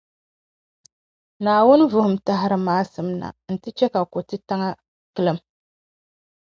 Naawuni 1.43 1.85
vuhim 1.91 2.13
n-tahiri 2.15 2.57
maasim 2.65 3.07
na, 3.19 3.27
nti 3.53 3.69
chɛ 3.77 3.87
ka 3.93 3.99
ko’ 4.13 4.19
titaŋa 4.29 4.69
kilim. 5.13 5.37